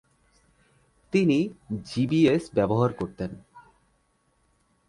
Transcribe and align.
তিনি 1.13 1.49
"জি.বি.এস." 1.85 2.43
ব্যবহার 2.53 2.93
করতেন। 2.93 3.31